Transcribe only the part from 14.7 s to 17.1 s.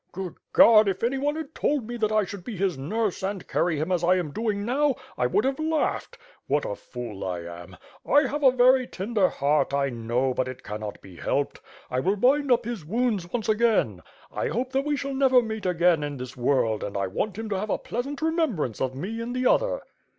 that we shall never meet again in this world and I